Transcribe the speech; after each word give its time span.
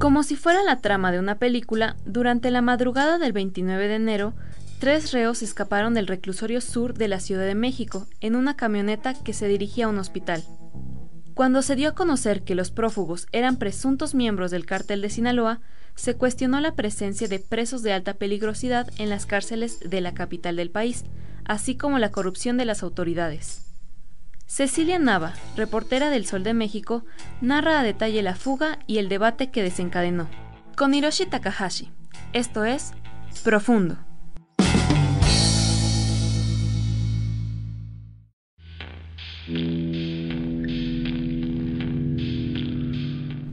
Como 0.00 0.22
si 0.22 0.34
fuera 0.34 0.62
la 0.62 0.80
trama 0.80 1.12
de 1.12 1.18
una 1.18 1.38
película, 1.38 1.94
durante 2.06 2.50
la 2.50 2.62
madrugada 2.62 3.18
del 3.18 3.34
29 3.34 3.86
de 3.86 3.96
enero, 3.96 4.32
tres 4.78 5.12
reos 5.12 5.42
escaparon 5.42 5.92
del 5.92 6.06
reclusorio 6.06 6.62
sur 6.62 6.94
de 6.94 7.06
la 7.06 7.20
Ciudad 7.20 7.44
de 7.44 7.54
México 7.54 8.06
en 8.22 8.34
una 8.34 8.56
camioneta 8.56 9.12
que 9.12 9.34
se 9.34 9.46
dirigía 9.46 9.84
a 9.84 9.88
un 9.90 9.98
hospital. 9.98 10.42
Cuando 11.34 11.60
se 11.60 11.76
dio 11.76 11.90
a 11.90 11.94
conocer 11.94 12.44
que 12.44 12.54
los 12.54 12.70
prófugos 12.70 13.26
eran 13.30 13.58
presuntos 13.58 14.14
miembros 14.14 14.50
del 14.50 14.64
cártel 14.64 15.02
de 15.02 15.10
Sinaloa, 15.10 15.60
se 15.96 16.14
cuestionó 16.14 16.62
la 16.62 16.74
presencia 16.74 17.28
de 17.28 17.38
presos 17.38 17.82
de 17.82 17.92
alta 17.92 18.14
peligrosidad 18.14 18.88
en 18.96 19.10
las 19.10 19.26
cárceles 19.26 19.80
de 19.80 20.00
la 20.00 20.14
capital 20.14 20.56
del 20.56 20.70
país, 20.70 21.04
así 21.44 21.76
como 21.76 21.98
la 21.98 22.10
corrupción 22.10 22.56
de 22.56 22.64
las 22.64 22.82
autoridades. 22.82 23.69
Cecilia 24.50 24.98
Nava, 24.98 25.34
reportera 25.54 26.10
del 26.10 26.26
Sol 26.26 26.42
de 26.42 26.54
México, 26.54 27.04
narra 27.40 27.78
a 27.78 27.84
detalle 27.84 28.20
la 28.20 28.34
fuga 28.34 28.80
y 28.88 28.98
el 28.98 29.08
debate 29.08 29.52
que 29.52 29.62
desencadenó. 29.62 30.28
Con 30.76 30.92
Hiroshi 30.92 31.26
Takahashi. 31.26 31.92
Esto 32.32 32.64
es 32.64 32.90
Profundo. 33.44 33.96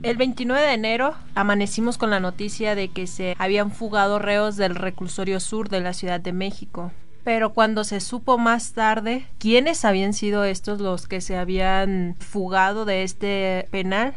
El 0.02 0.16
29 0.16 0.66
de 0.66 0.72
enero 0.72 1.14
amanecimos 1.36 1.96
con 1.96 2.10
la 2.10 2.18
noticia 2.18 2.74
de 2.74 2.88
que 2.88 3.06
se 3.06 3.36
habían 3.38 3.70
fugado 3.70 4.18
reos 4.18 4.56
del 4.56 4.74
reclusorio 4.74 5.38
sur 5.38 5.68
de 5.68 5.80
la 5.80 5.92
Ciudad 5.92 6.18
de 6.18 6.32
México 6.32 6.90
pero 7.24 7.52
cuando 7.52 7.84
se 7.84 8.00
supo 8.00 8.38
más 8.38 8.72
tarde 8.72 9.26
quiénes 9.38 9.84
habían 9.84 10.12
sido 10.12 10.44
estos 10.44 10.80
los 10.80 11.06
que 11.06 11.20
se 11.20 11.36
habían 11.36 12.16
fugado 12.18 12.84
de 12.84 13.02
este 13.02 13.68
penal, 13.70 14.14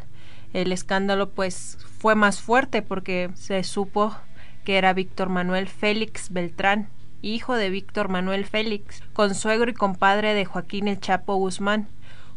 el 0.53 0.71
escándalo 0.71 1.29
pues 1.29 1.77
fue 1.99 2.15
más 2.15 2.41
fuerte 2.41 2.81
porque 2.81 3.29
se 3.35 3.63
supo 3.63 4.15
que 4.63 4.77
era 4.77 4.93
Víctor 4.93 5.29
Manuel 5.29 5.67
Félix 5.67 6.31
Beltrán, 6.31 6.89
hijo 7.21 7.55
de 7.55 7.69
Víctor 7.69 8.09
Manuel 8.09 8.45
Félix, 8.45 9.01
consuegro 9.13 9.69
y 9.71 9.73
compadre 9.73 10.33
de 10.33 10.45
Joaquín 10.45 10.87
El 10.87 10.99
Chapo 10.99 11.35
Guzmán, 11.35 11.87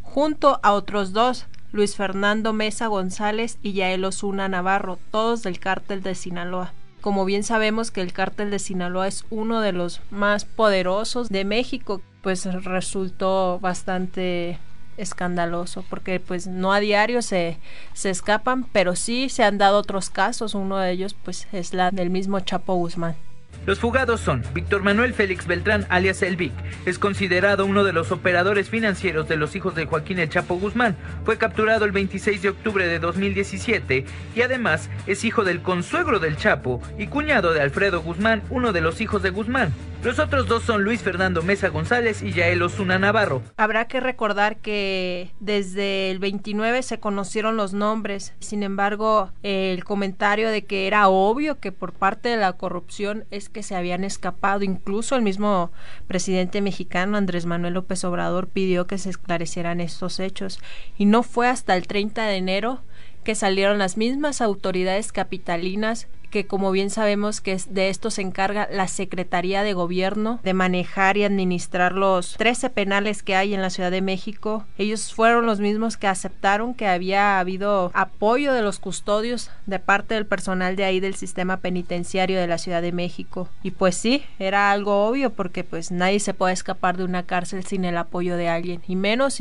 junto 0.03 0.61
a 0.63 0.73
otros 0.73 1.13
dos, 1.13 1.47
Luis 1.73 1.97
Fernando 1.97 2.53
Mesa 2.53 2.87
González 2.87 3.59
y 3.63 3.73
Yael 3.73 4.05
Osuna 4.05 4.49
Navarro, 4.49 4.99
todos 5.11 5.43
del 5.43 5.59
cártel 5.59 6.03
de 6.03 6.15
Sinaloa 6.15 6.73
como 7.05 7.27
bien 7.27 7.43
sabemos 7.43 7.91
que 7.91 8.01
el 8.01 8.15
cártel 8.15 8.51
de 8.51 8.59
Sinaloa 8.59 9.09
es 9.09 9.27
uno 9.29 9.61
de 9.61 9.73
los 9.73 10.01
más 10.11 10.47
poderosos 10.47 11.29
de 11.29 11.45
México, 11.45 12.01
pues 12.23 12.47
resultó 12.47 13.61
bastante 13.61 14.59
escandaloso 14.97 15.85
porque 15.91 16.19
pues 16.19 16.47
no 16.47 16.73
a 16.73 16.81
diario 16.81 17.21
se, 17.21 17.59
se 17.93 18.09
escapan, 18.09 18.65
pero 18.73 18.97
sí 18.97 19.29
se 19.29 19.45
han 19.45 19.59
dado 19.59 19.81
otros 19.81 20.09
casos, 20.09 20.55
uno 20.55 20.79
de 20.79 20.93
ellos 20.93 21.13
pues 21.13 21.47
es 21.53 21.75
la 21.75 21.91
del 21.91 22.09
mismo 22.09 22.41
Chapo 22.41 22.75
Guzmán. 22.75 23.17
Los 23.67 23.79
fugados 23.79 24.21
son 24.21 24.43
Víctor 24.53 24.83
Manuel 24.83 25.15
Félix 25.15 25.47
Beltrán, 25.47 25.87
alias 25.89 26.23
El 26.23 26.37
Vic. 26.37 26.53
Es 26.85 26.99
considerado 26.99 27.65
uno 27.65 27.83
de 27.83 27.93
los 27.93 28.13
operadores 28.13 28.69
financieros 28.69 29.29
de 29.29 29.37
los 29.37 29.57
hijos 29.57 29.75
de 29.75 29.87
Joaquín 29.87 30.19
El 30.19 30.29
Chapo 30.29 30.57
Guzmán. 30.57 30.97
Fue 31.25 31.39
capturado 31.39 31.85
el 31.85 31.93
26 31.93 32.43
de 32.43 32.51
octubre 32.51 32.87
de 32.87 32.99
2017 32.99 34.05
y 34.35 34.43
además 34.43 34.91
es 35.07 35.25
hijo 35.25 35.45
del 35.45 35.63
consuegro 35.63 36.19
del 36.19 36.37
Chapo 36.37 36.83
y 36.99 37.07
cuñado 37.07 37.53
de 37.53 37.63
Alfredo 37.63 38.03
Guzmán, 38.03 38.43
uno 38.51 38.73
de 38.73 38.83
los 38.83 39.01
hijos 39.01 39.23
de 39.23 39.31
Guzmán. 39.31 39.73
Los 40.05 40.19
otros 40.19 40.47
dos 40.47 40.63
son 40.65 40.85
Luis 40.85 41.01
Fernando 41.01 41.41
Mesa 41.41 41.69
González 41.69 42.23
y 42.23 42.31
Yael 42.31 42.61
Osuna 42.61 42.99
Navarro. 42.99 43.41
Habrá 43.57 43.87
que 43.87 44.01
recordar 44.01 44.59
que 44.59 45.31
desde 45.41 46.11
el 46.11 46.19
29 46.19 46.83
se 46.83 47.01
conocieron 47.01 47.57
los 47.57 47.73
nombres. 47.73 48.35
Sin 48.39 48.63
embargo, 48.63 49.31
el 49.43 49.83
comentario 49.85 50.51
de 50.51 50.67
que 50.67 50.87
era 50.87 51.09
obvio 51.09 51.59
que 51.59 51.73
por 51.73 51.95
parte 51.95 52.29
de 52.29 52.37
la 52.37 52.53
corrupción 52.53 53.25
es 53.31 53.49
que 53.49 53.63
se 53.63 53.77
habían 53.77 54.05
escapado. 54.05 54.63
Incluso 54.63 55.17
el 55.17 55.23
mismo 55.23 55.73
presidente 56.07 56.61
mexicano 56.61 57.17
Andrés 57.17 57.47
Manuel 57.47 57.73
López 57.73 58.05
Obrador 58.05 58.49
pidió 58.49 58.87
que 58.87 58.99
se 58.99 59.09
esclarecieran 59.09 59.81
estos 59.81 60.21
hechos. 60.21 60.61
Y 60.99 61.07
no 61.07 61.23
fue 61.23 61.49
hasta 61.49 61.75
el 61.77 61.87
30 61.87 62.27
de 62.27 62.37
enero 62.37 62.83
que 63.25 63.35
salieron 63.35 63.79
las 63.79 63.97
mismas 63.97 64.43
autoridades 64.43 65.13
capitalinas 65.13 66.09
que 66.35 66.49
como 66.49 66.73
bien 66.73 66.91
sabemos 66.91 67.41
que 67.41 67.57
de 67.69 67.91
esto 67.91 68.11
se 68.11 68.21
encarga 68.21 68.69
la 68.69 68.89
Secretaría 68.89 69.63
de 69.63 69.73
Gobierno 69.73 70.41
de 70.43 70.53
manejar 70.53 71.17
y 71.17 71.23
administrar 71.23 71.93
los 71.93 72.35
13 72.39 72.71
penales 72.71 73.23
que 73.23 73.37
hay 73.37 73.55
en 73.55 73.63
la 73.63 73.71
Ciudad 73.71 73.93
de 73.93 74.03
México. 74.03 74.67
Ellos 74.77 75.15
fueron 75.15 75.47
los 75.47 75.61
mismos 75.61 75.97
que 75.97 76.09
aceptaron 76.09 76.75
que 76.75 76.89
había 76.89 77.39
habido 77.39 77.93
apoyo 77.95 78.53
de 78.53 78.63
los 78.63 78.81
custodios 78.81 79.53
de 79.67 79.79
parte 79.79 80.15
del 80.15 80.27
personal 80.27 80.75
de 80.75 80.85
ahí 80.85 80.99
del 80.99 81.15
sistema 81.15 81.59
penitenciario 81.59 82.41
de 82.41 82.49
la 82.49 82.59
Ciudad 82.59 82.83
de 82.83 82.91
México. 82.91 83.49
Y 83.63 83.71
pues 83.71 83.95
sí, 83.95 84.25
era 84.41 84.73
algo 84.73 85.07
obvio 85.07 85.31
porque 85.31 85.63
pues 85.63 85.93
nadie 85.93 86.19
se 86.19 86.35
puede 86.35 86.53
escapar 86.53 86.97
de 86.97 87.05
una 87.05 87.23
cárcel 87.23 87.65
sin 87.65 87.85
el 87.85 87.97
apoyo 87.97 88.37
de 88.37 88.49
alguien 88.49 88.83
y 88.89 88.97
menos 88.97 89.41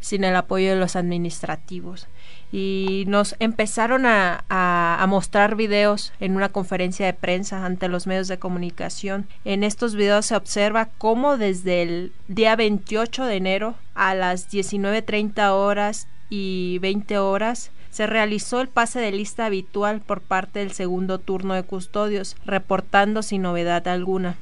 sin 0.00 0.24
el 0.24 0.36
apoyo 0.36 0.70
de 0.70 0.76
los 0.76 0.96
administrativos 0.96 2.08
y 2.52 3.04
nos 3.06 3.36
empezaron 3.38 4.06
a, 4.06 4.44
a, 4.48 5.06
mostrar 5.06 5.54
videos 5.56 6.12
en 6.20 6.36
una 6.36 6.48
conferencia 6.48 7.06
de 7.06 7.12
prensa 7.12 7.64
ante 7.64 7.88
los 7.88 8.06
medios 8.06 8.28
de 8.28 8.38
comunicación. 8.38 9.26
En 9.44 9.62
estos 9.62 9.94
videos 9.94 10.26
se 10.26 10.36
observa 10.36 10.88
cómo 10.98 11.36
desde 11.36 11.82
el 11.82 12.12
día 12.28 12.56
28 12.56 13.24
de 13.24 13.36
enero 13.36 13.74
a 13.94 14.14
las 14.14 14.50
19.30 14.50 15.50
horas 15.50 16.08
y 16.28 16.78
20 16.80 17.18
horas 17.18 17.70
se 17.90 18.06
realizó 18.06 18.60
el 18.60 18.68
pase 18.68 19.00
de 19.00 19.12
lista 19.12 19.46
habitual 19.46 20.00
por 20.00 20.20
parte 20.20 20.60
del 20.60 20.72
segundo 20.72 21.18
turno 21.18 21.54
de 21.54 21.64
custodios, 21.64 22.36
reportando 22.46 23.22
sin 23.22 23.42
novedad 23.42 23.86
alguna. 23.88 24.36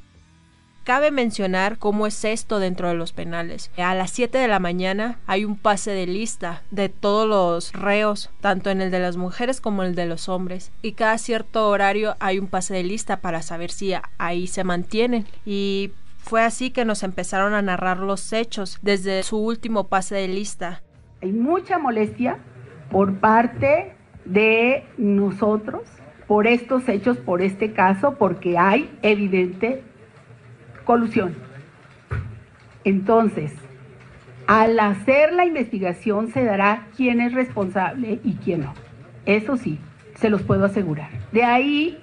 Cabe 0.88 1.10
mencionar 1.10 1.76
cómo 1.76 2.06
es 2.06 2.24
esto 2.24 2.60
dentro 2.60 2.88
de 2.88 2.94
los 2.94 3.12
penales. 3.12 3.70
A 3.76 3.94
las 3.94 4.10
7 4.10 4.38
de 4.38 4.48
la 4.48 4.58
mañana 4.58 5.18
hay 5.26 5.44
un 5.44 5.58
pase 5.58 5.90
de 5.90 6.06
lista 6.06 6.62
de 6.70 6.88
todos 6.88 7.28
los 7.28 7.74
reos, 7.74 8.30
tanto 8.40 8.70
en 8.70 8.80
el 8.80 8.90
de 8.90 8.98
las 8.98 9.18
mujeres 9.18 9.60
como 9.60 9.82
el 9.82 9.94
de 9.94 10.06
los 10.06 10.30
hombres. 10.30 10.72
Y 10.80 10.92
cada 10.92 11.18
cierto 11.18 11.68
horario 11.68 12.16
hay 12.20 12.38
un 12.38 12.46
pase 12.46 12.72
de 12.72 12.84
lista 12.84 13.18
para 13.18 13.42
saber 13.42 13.70
si 13.70 13.92
ahí 14.16 14.46
se 14.46 14.64
mantienen. 14.64 15.26
Y 15.44 15.92
fue 16.16 16.42
así 16.42 16.70
que 16.70 16.86
nos 16.86 17.02
empezaron 17.02 17.52
a 17.52 17.60
narrar 17.60 17.98
los 17.98 18.32
hechos 18.32 18.78
desde 18.80 19.22
su 19.24 19.36
último 19.36 19.88
pase 19.88 20.14
de 20.14 20.28
lista. 20.28 20.80
Hay 21.20 21.32
mucha 21.32 21.76
molestia 21.78 22.38
por 22.90 23.20
parte 23.20 23.94
de 24.24 24.86
nosotros 24.96 25.82
por 26.26 26.46
estos 26.46 26.88
hechos, 26.88 27.18
por 27.18 27.42
este 27.42 27.74
caso, 27.74 28.14
porque 28.14 28.56
hay 28.56 28.90
evidente 29.02 29.82
colusión. 30.88 31.36
Entonces, 32.82 33.52
al 34.46 34.80
hacer 34.80 35.34
la 35.34 35.44
investigación 35.44 36.32
se 36.32 36.42
dará 36.42 36.86
quién 36.96 37.20
es 37.20 37.34
responsable 37.34 38.20
y 38.24 38.36
quién 38.36 38.62
no. 38.62 38.72
Eso 39.26 39.58
sí, 39.58 39.78
se 40.18 40.30
los 40.30 40.40
puedo 40.40 40.64
asegurar. 40.64 41.10
De 41.30 41.44
ahí 41.44 42.02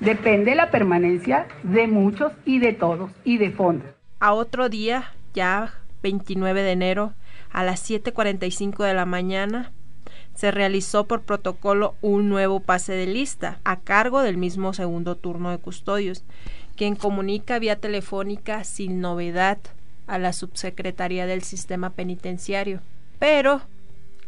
depende 0.00 0.56
la 0.56 0.72
permanencia 0.72 1.46
de 1.62 1.86
muchos 1.86 2.32
y 2.44 2.58
de 2.58 2.72
todos 2.72 3.12
y 3.22 3.38
de 3.38 3.52
fondo. 3.52 3.84
A 4.18 4.32
otro 4.32 4.68
día, 4.68 5.14
ya 5.32 5.74
29 6.02 6.64
de 6.64 6.72
enero, 6.72 7.12
a 7.52 7.62
las 7.62 7.88
7.45 7.88 8.84
de 8.84 8.94
la 8.94 9.06
mañana, 9.06 9.70
se 10.34 10.50
realizó 10.50 11.06
por 11.06 11.22
protocolo 11.22 11.94
un 12.00 12.28
nuevo 12.28 12.58
pase 12.58 12.94
de 12.94 13.06
lista 13.06 13.60
a 13.62 13.78
cargo 13.78 14.22
del 14.22 14.38
mismo 14.38 14.72
segundo 14.72 15.16
turno 15.16 15.50
de 15.50 15.58
custodios 15.58 16.24
quien 16.78 16.94
comunica 16.94 17.58
vía 17.58 17.76
telefónica 17.76 18.62
sin 18.62 19.00
novedad 19.00 19.58
a 20.06 20.16
la 20.16 20.32
subsecretaría 20.32 21.26
del 21.26 21.42
sistema 21.42 21.90
penitenciario. 21.90 22.80
Pero 23.18 23.62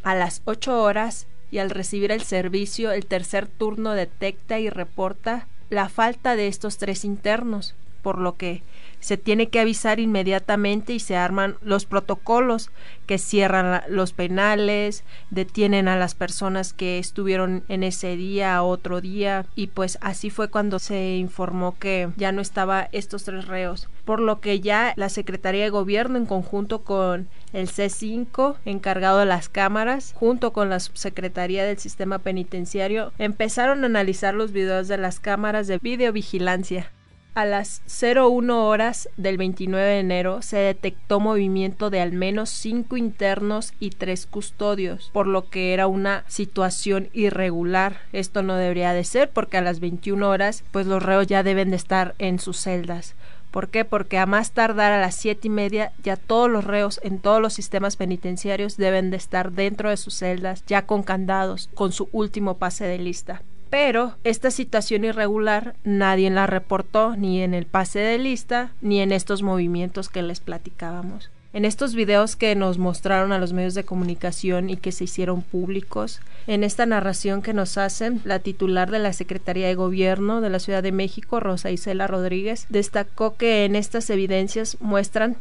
a 0.02 0.16
las 0.16 0.42
8 0.46 0.82
horas 0.82 1.28
y 1.52 1.58
al 1.58 1.70
recibir 1.70 2.10
el 2.10 2.22
servicio, 2.22 2.90
el 2.90 3.06
tercer 3.06 3.46
turno 3.46 3.92
detecta 3.92 4.58
y 4.58 4.68
reporta 4.68 5.46
la 5.70 5.88
falta 5.88 6.34
de 6.34 6.48
estos 6.48 6.76
tres 6.76 7.04
internos. 7.04 7.76
Por 8.02 8.18
lo 8.18 8.36
que 8.36 8.62
se 9.00 9.16
tiene 9.16 9.48
que 9.48 9.60
avisar 9.60 9.98
inmediatamente 9.98 10.92
y 10.92 11.00
se 11.00 11.16
arman 11.16 11.56
los 11.62 11.86
protocolos 11.86 12.70
que 13.06 13.18
cierran 13.18 13.82
los 13.88 14.12
penales, 14.12 15.04
detienen 15.30 15.88
a 15.88 15.96
las 15.96 16.14
personas 16.14 16.72
que 16.72 16.98
estuvieron 16.98 17.64
en 17.68 17.82
ese 17.82 18.16
día 18.16 18.62
otro 18.62 19.00
día 19.00 19.46
y 19.56 19.68
pues 19.68 19.98
así 20.02 20.30
fue 20.30 20.48
cuando 20.48 20.78
se 20.78 21.16
informó 21.16 21.76
que 21.78 22.10
ya 22.16 22.30
no 22.30 22.42
estaba 22.42 22.88
estos 22.92 23.24
tres 23.24 23.48
reos, 23.48 23.88
por 24.04 24.20
lo 24.20 24.40
que 24.40 24.60
ya 24.60 24.92
la 24.96 25.08
Secretaría 25.08 25.64
de 25.64 25.70
Gobierno 25.70 26.18
en 26.18 26.26
conjunto 26.26 26.84
con 26.84 27.28
el 27.52 27.68
C5 27.68 28.56
encargado 28.64 29.18
de 29.18 29.26
las 29.26 29.48
cámaras 29.48 30.12
junto 30.14 30.52
con 30.52 30.68
la 30.68 30.78
subsecretaría 30.78 31.64
del 31.64 31.78
sistema 31.78 32.18
penitenciario 32.18 33.12
empezaron 33.18 33.82
a 33.82 33.86
analizar 33.86 34.34
los 34.34 34.52
videos 34.52 34.88
de 34.88 34.98
las 34.98 35.20
cámaras 35.20 35.66
de 35.66 35.78
videovigilancia 35.78 36.92
a 37.34 37.44
las 37.44 37.82
01 38.02 38.66
horas 38.66 39.08
del 39.16 39.38
29 39.38 39.86
de 39.86 39.98
enero 40.00 40.42
se 40.42 40.58
detectó 40.58 41.20
movimiento 41.20 41.90
de 41.90 42.00
al 42.00 42.12
menos 42.12 42.50
cinco 42.50 42.96
internos 42.96 43.72
y 43.78 43.90
tres 43.90 44.26
custodios, 44.26 45.10
por 45.12 45.26
lo 45.26 45.48
que 45.48 45.72
era 45.72 45.86
una 45.86 46.24
situación 46.28 47.08
irregular. 47.12 47.98
Esto 48.12 48.42
no 48.42 48.56
debería 48.56 48.92
de 48.92 49.04
ser 49.04 49.30
porque 49.30 49.58
a 49.58 49.62
las 49.62 49.80
21 49.80 50.28
horas 50.28 50.64
pues 50.70 50.86
los 50.86 51.02
reos 51.02 51.26
ya 51.26 51.42
deben 51.42 51.70
de 51.70 51.76
estar 51.76 52.14
en 52.18 52.38
sus 52.38 52.58
celdas. 52.58 53.14
¿Por 53.50 53.68
qué? 53.68 53.84
Porque 53.84 54.18
a 54.18 54.26
más 54.26 54.52
tardar 54.52 54.92
a 54.92 55.00
las 55.00 55.16
siete 55.16 55.48
y 55.48 55.50
media 55.50 55.92
ya 56.04 56.16
todos 56.16 56.48
los 56.48 56.64
reos 56.64 57.00
en 57.02 57.18
todos 57.18 57.40
los 57.40 57.52
sistemas 57.52 57.96
penitenciarios 57.96 58.76
deben 58.76 59.10
de 59.10 59.16
estar 59.16 59.52
dentro 59.52 59.90
de 59.90 59.96
sus 59.96 60.14
celdas 60.14 60.64
ya 60.66 60.86
con 60.86 61.02
candados, 61.02 61.68
con 61.74 61.92
su 61.92 62.08
último 62.12 62.58
pase 62.58 62.84
de 62.84 62.98
lista 62.98 63.42
pero 63.70 64.16
esta 64.24 64.50
situación 64.50 65.04
irregular 65.04 65.74
nadie 65.84 66.28
la 66.30 66.46
reportó 66.46 67.16
ni 67.16 67.40
en 67.40 67.54
el 67.54 67.66
pase 67.66 68.00
de 68.00 68.18
lista 68.18 68.72
ni 68.80 69.00
en 69.00 69.12
estos 69.12 69.42
movimientos 69.42 70.08
que 70.08 70.22
les 70.22 70.40
platicábamos. 70.40 71.30
En 71.52 71.64
estos 71.64 71.96
videos 71.96 72.36
que 72.36 72.54
nos 72.54 72.78
mostraron 72.78 73.32
a 73.32 73.38
los 73.38 73.52
medios 73.52 73.74
de 73.74 73.82
comunicación 73.82 74.70
y 74.70 74.76
que 74.76 74.92
se 74.92 75.04
hicieron 75.04 75.42
públicos, 75.42 76.20
en 76.46 76.62
esta 76.62 76.86
narración 76.86 77.42
que 77.42 77.54
nos 77.54 77.76
hacen, 77.76 78.20
la 78.24 78.38
titular 78.38 78.90
de 78.92 79.00
la 79.00 79.12
Secretaría 79.12 79.66
de 79.66 79.74
Gobierno 79.74 80.40
de 80.40 80.50
la 80.50 80.60
Ciudad 80.60 80.80
de 80.80 80.92
México, 80.92 81.40
Rosa 81.40 81.72
Isela 81.72 82.06
Rodríguez, 82.06 82.66
destacó 82.68 83.34
que 83.34 83.64
en 83.64 83.74
estas 83.74 84.10
evidencias 84.10 84.76
muestran 84.80 85.36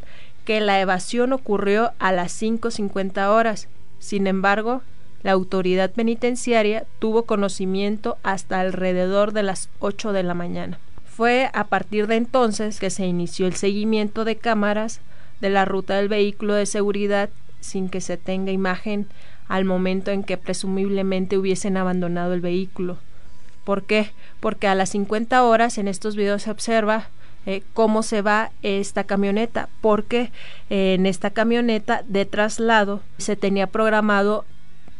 que 0.45 0.61
la 0.61 0.81
evasión 0.81 1.31
ocurrió 1.31 1.91
a 1.99 2.11
las 2.11 2.41
5.50 2.41 3.27
horas. 3.27 3.67
Sin 3.99 4.25
embargo, 4.25 4.81
la 5.23 5.31
autoridad 5.31 5.91
penitenciaria 5.91 6.85
tuvo 6.99 7.23
conocimiento 7.23 8.17
hasta 8.23 8.59
alrededor 8.59 9.33
de 9.33 9.43
las 9.43 9.69
8 9.79 10.13
de 10.13 10.23
la 10.23 10.33
mañana. 10.33 10.79
Fue 11.05 11.49
a 11.53 11.65
partir 11.65 12.07
de 12.07 12.15
entonces 12.15 12.79
que 12.79 12.89
se 12.89 13.05
inició 13.05 13.47
el 13.47 13.55
seguimiento 13.55 14.23
de 14.23 14.37
cámaras 14.37 15.01
de 15.41 15.49
la 15.49 15.65
ruta 15.65 15.97
del 15.97 16.07
vehículo 16.07 16.53
de 16.53 16.65
seguridad 16.65 17.29
sin 17.59 17.89
que 17.89 18.01
se 18.01 18.17
tenga 18.17 18.51
imagen 18.51 19.07
al 19.47 19.65
momento 19.65 20.11
en 20.11 20.23
que 20.23 20.37
presumiblemente 20.37 21.37
hubiesen 21.37 21.75
abandonado 21.75 22.33
el 22.33 22.41
vehículo. 22.41 22.97
¿Por 23.65 23.83
qué? 23.83 24.11
Porque 24.39 24.67
a 24.67 24.75
las 24.75 24.89
50 24.89 25.43
horas 25.43 25.77
en 25.77 25.87
estos 25.87 26.15
videos 26.15 26.43
se 26.43 26.51
observa 26.51 27.09
eh, 27.45 27.63
cómo 27.73 28.03
se 28.03 28.21
va 28.21 28.51
esta 28.61 29.03
camioneta, 29.03 29.69
porque 29.81 30.31
eh, 30.69 30.95
en 30.95 31.05
esta 31.05 31.31
camioneta 31.31 32.03
de 32.07 32.25
traslado 32.25 33.01
se 33.17 33.35
tenía 33.35 33.67
programado 33.67 34.45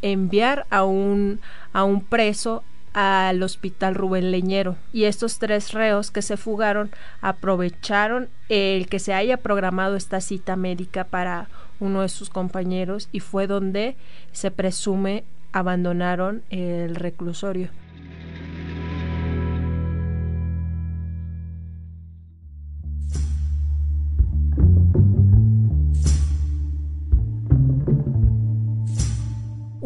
enviar 0.01 0.65
a 0.69 0.83
un, 0.83 1.39
a 1.73 1.83
un 1.83 2.01
preso 2.01 2.63
al 2.93 3.43
hospital 3.43 3.95
Rubén 3.95 4.31
Leñero 4.31 4.75
y 4.91 5.03
estos 5.03 5.37
tres 5.37 5.73
reos 5.73 6.09
que 6.09 6.21
se 6.21 6.37
fugaron 6.37 6.91
aprovecharon 7.21 8.29
el 8.49 8.87
que 8.87 8.99
se 8.99 9.13
haya 9.13 9.37
programado 9.37 9.95
esta 9.95 10.21
cita 10.21 10.55
médica 10.55 11.03
para 11.03 11.49
uno 11.79 12.01
de 12.01 12.09
sus 12.09 12.29
compañeros 12.29 13.07
y 13.11 13.19
fue 13.19 13.47
donde 13.47 13.95
se 14.31 14.51
presume 14.51 15.23
abandonaron 15.51 16.43
el 16.49 16.95
reclusorio. 16.95 17.69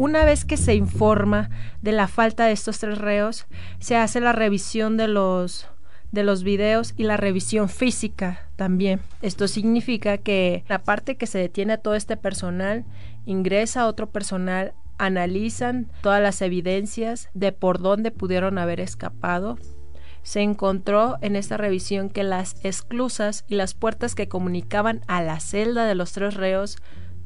Una 0.04 0.26
vez 0.26 0.44
que 0.44 0.58
se 0.58 0.74
informa 0.74 1.48
de 1.80 1.92
la 1.92 2.08
falta 2.08 2.44
de 2.44 2.52
estos 2.52 2.78
tres 2.78 2.98
reos, 2.98 3.46
se 3.78 3.96
hace 3.96 4.20
la 4.20 4.32
revisión 4.32 4.98
de 4.98 5.08
los 5.08 5.66
de 6.12 6.24
los 6.24 6.44
videos 6.44 6.92
y 6.98 7.04
la 7.04 7.16
revisión 7.16 7.70
física 7.70 8.46
también. 8.56 9.00
Esto 9.22 9.48
significa 9.48 10.18
que 10.18 10.62
la 10.68 10.82
parte 10.82 11.16
que 11.16 11.26
se 11.26 11.38
detiene 11.38 11.72
a 11.72 11.78
todo 11.78 11.94
este 11.94 12.18
personal 12.18 12.84
ingresa 13.24 13.86
otro 13.86 14.10
personal, 14.10 14.74
analizan 14.98 15.88
todas 16.02 16.20
las 16.20 16.42
evidencias 16.42 17.30
de 17.32 17.52
por 17.52 17.78
dónde 17.78 18.10
pudieron 18.10 18.58
haber 18.58 18.80
escapado. 18.80 19.56
Se 20.22 20.42
encontró 20.42 21.16
en 21.22 21.34
esta 21.34 21.56
revisión 21.56 22.10
que 22.10 22.24
las 22.24 22.56
esclusas 22.62 23.46
y 23.48 23.54
las 23.54 23.72
puertas 23.72 24.14
que 24.14 24.28
comunicaban 24.28 25.00
a 25.06 25.22
la 25.22 25.40
celda 25.40 25.86
de 25.86 25.94
los 25.94 26.12
tres 26.12 26.34
reos 26.34 26.76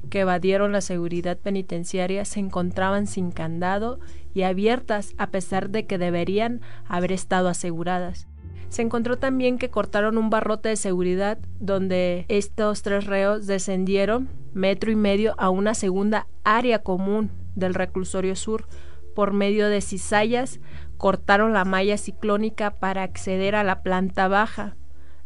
que 0.08 0.20
evadieron 0.20 0.72
la 0.72 0.80
seguridad 0.80 1.38
penitenciaria 1.38 2.24
se 2.24 2.40
encontraban 2.40 3.06
sin 3.06 3.30
candado 3.30 4.00
y 4.34 4.42
abiertas 4.42 5.14
a 5.18 5.30
pesar 5.30 5.70
de 5.70 5.86
que 5.86 5.98
deberían 5.98 6.60
haber 6.86 7.12
estado 7.12 7.48
aseguradas. 7.48 8.28
Se 8.68 8.82
encontró 8.82 9.18
también 9.18 9.58
que 9.58 9.70
cortaron 9.70 10.18
un 10.18 10.30
barrote 10.30 10.68
de 10.68 10.76
seguridad 10.76 11.38
donde 11.58 12.26
estos 12.28 12.82
tres 12.82 13.06
reos 13.06 13.46
descendieron 13.46 14.28
metro 14.52 14.90
y 14.90 14.96
medio 14.96 15.34
a 15.38 15.48
una 15.50 15.74
segunda 15.74 16.26
área 16.44 16.80
común 16.80 17.30
del 17.54 17.74
reclusorio 17.74 18.36
sur 18.36 18.66
por 19.14 19.32
medio 19.32 19.68
de 19.68 19.80
cizallas 19.80 20.60
cortaron 20.96 21.52
la 21.52 21.64
malla 21.64 21.96
ciclónica 21.96 22.78
para 22.78 23.02
acceder 23.02 23.54
a 23.54 23.64
la 23.64 23.82
planta 23.82 24.28
baja 24.28 24.76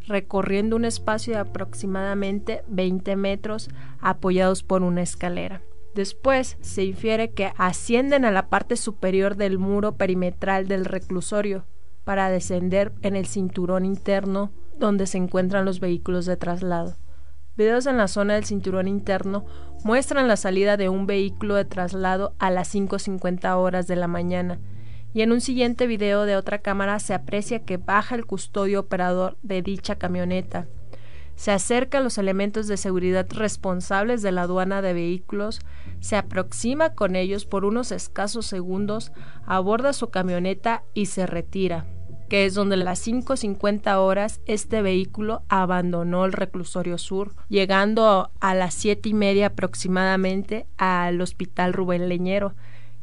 recorriendo 0.06 0.76
un 0.76 0.84
espacio 0.84 1.34
de 1.34 1.40
aproximadamente 1.40 2.62
20 2.68 3.16
metros 3.16 3.70
apoyados 4.00 4.62
por 4.62 4.82
una 4.82 5.02
escalera. 5.02 5.62
Después 5.94 6.56
se 6.60 6.84
infiere 6.84 7.32
que 7.32 7.52
ascienden 7.56 8.24
a 8.24 8.30
la 8.30 8.48
parte 8.48 8.76
superior 8.76 9.36
del 9.36 9.58
muro 9.58 9.96
perimetral 9.96 10.66
del 10.66 10.84
reclusorio 10.84 11.66
para 12.04 12.30
descender 12.30 12.92
en 13.02 13.14
el 13.14 13.26
cinturón 13.26 13.84
interno 13.84 14.52
donde 14.78 15.06
se 15.06 15.18
encuentran 15.18 15.64
los 15.64 15.80
vehículos 15.80 16.26
de 16.26 16.36
traslado. 16.36 16.96
Videos 17.56 17.86
en 17.86 17.98
la 17.98 18.08
zona 18.08 18.34
del 18.34 18.44
cinturón 18.44 18.88
interno 18.88 19.44
muestran 19.84 20.26
la 20.26 20.36
salida 20.36 20.78
de 20.78 20.88
un 20.88 21.06
vehículo 21.06 21.54
de 21.54 21.66
traslado 21.66 22.34
a 22.38 22.50
las 22.50 22.74
5.50 22.74 23.54
horas 23.56 23.86
de 23.86 23.96
la 23.96 24.08
mañana 24.08 24.58
y 25.14 25.22
en 25.22 25.32
un 25.32 25.40
siguiente 25.40 25.86
video 25.86 26.24
de 26.24 26.36
otra 26.36 26.58
cámara 26.58 26.98
se 26.98 27.14
aprecia 27.14 27.64
que 27.64 27.76
baja 27.76 28.14
el 28.14 28.26
custodio 28.26 28.80
operador 28.80 29.36
de 29.42 29.62
dicha 29.62 29.96
camioneta. 29.96 30.66
Se 31.34 31.50
acerca 31.50 31.98
a 31.98 32.00
los 32.02 32.18
elementos 32.18 32.66
de 32.66 32.76
seguridad 32.76 33.26
responsables 33.30 34.22
de 34.22 34.32
la 34.32 34.42
aduana 34.42 34.82
de 34.82 34.92
vehículos, 34.92 35.60
se 36.00 36.16
aproxima 36.16 36.94
con 36.94 37.16
ellos 37.16 37.46
por 37.46 37.64
unos 37.64 37.90
escasos 37.90 38.46
segundos, 38.46 39.12
aborda 39.46 39.92
su 39.92 40.10
camioneta 40.10 40.84
y 40.94 41.06
se 41.06 41.26
retira, 41.26 41.86
que 42.28 42.44
es 42.44 42.54
donde 42.54 42.76
a 42.76 42.78
las 42.78 43.06
5.50 43.06 43.96
horas 43.96 44.40
este 44.46 44.82
vehículo 44.82 45.42
abandonó 45.48 46.24
el 46.24 46.32
reclusorio 46.32 46.96
sur, 46.98 47.34
llegando 47.48 48.30
a 48.40 48.54
las 48.54 48.74
siete 48.74 49.08
y 49.08 49.14
media 49.14 49.48
aproximadamente 49.48 50.66
al 50.76 51.20
hospital 51.20 51.72
Rubén 51.72 52.08
Leñero, 52.08 52.54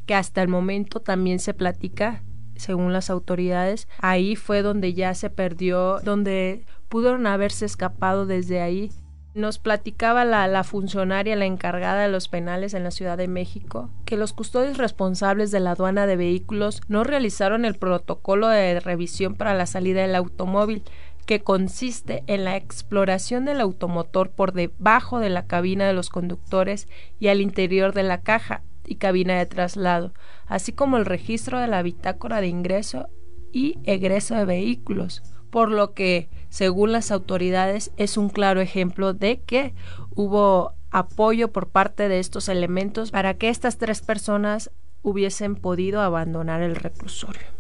que 0.10 0.16
hasta 0.16 0.42
el 0.42 0.48
momento 0.48 1.02
también 1.02 1.38
se 1.38 1.54
platica, 1.54 2.24
según 2.56 2.94
las 2.94 3.12
autoridades, 3.12 3.88
ahí 4.00 4.36
fue 4.36 4.64
donde 4.64 4.96
ya 4.96 5.14
se 5.14 5.30
perdió, 5.30 6.00
donde 6.00 6.66
pudieron 6.88 7.28
haberse 7.28 7.66
escapado 7.66 8.26
desde 8.26 8.60
ahí. 8.60 8.92
Nos 9.36 9.60
platicaba 9.60 10.26
la, 10.26 10.48
la, 10.48 10.64
funcionaria, 10.64 11.36
la 11.36 11.46
encargada 11.46 12.02
de 12.02 12.10
los 12.10 12.28
penales 12.28 12.74
en 12.74 12.84
la 12.84 12.90
Ciudad 12.90 13.20
de 13.20 13.28
México, 13.28 13.92
que 14.06 14.18
los 14.18 14.34
custodios 14.34 14.80
responsables 14.80 15.52
de 15.52 15.60
la 15.60 15.74
aduana 15.74 16.08
de 16.08 16.16
vehículos 16.16 16.82
no 16.88 17.04
realizaron 17.04 17.64
el 17.64 17.76
protocolo 17.76 18.48
de 18.48 18.80
revisión 18.80 19.36
para 19.36 19.54
la 19.54 19.68
salida 19.68 20.02
del 20.02 20.16
automóvil, 20.16 20.82
que 21.28 21.42
consiste 21.42 22.24
en 22.26 22.46
la 22.46 22.58
exploración 22.58 23.46
del 23.46 23.62
automotor 23.62 24.32
por 24.32 24.54
debajo 24.54 25.20
de 25.20 25.30
la 25.30 25.46
cabina 25.46 25.86
de 25.86 25.94
los 25.94 26.10
conductores 26.10 26.88
y 27.20 27.28
al 27.28 27.42
interior 27.42 27.94
de 27.94 28.02
la 28.02 28.22
caja, 28.22 28.64
y 28.90 28.96
cabina 28.96 29.38
de 29.38 29.46
traslado, 29.46 30.14
así 30.48 30.74
como 30.74 30.98
el 30.98 31.06
registro 31.06 31.60
de 31.60 31.68
la 31.68 31.84
bitácora 31.84 32.42
de 32.42 32.48
ingreso 32.48 33.08
y 33.54 33.78
egreso 33.84 34.36
de 34.36 34.46
vehículos, 34.46 35.22
por 35.52 35.70
lo 35.70 35.94
que, 35.94 36.30
según 36.50 36.92
las 36.92 37.12
autoridades, 37.12 37.92
es 37.98 38.18
un 38.18 38.30
claro 38.30 38.62
ejemplo 38.62 39.14
de 39.14 39.42
que 39.42 39.76
hubo 40.16 40.74
apoyo 40.90 41.52
por 41.52 41.70
parte 41.70 42.10
de 42.10 42.20
estos 42.20 42.50
elementos 42.50 43.12
para 43.12 43.36
que 43.36 43.50
estas 43.50 43.78
tres 43.78 44.02
personas 44.02 44.72
hubiesen 45.04 45.56
podido 45.56 46.02
abandonar 46.02 46.62
el 46.62 46.76
reclusorio. 46.76 47.59